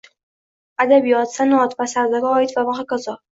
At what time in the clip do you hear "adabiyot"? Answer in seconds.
0.85-1.33